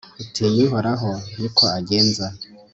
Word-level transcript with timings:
utinya 0.21 0.61
uhoraho 0.67 1.09
ni 1.39 1.49
ko 1.55 1.63
agenza 1.77 2.25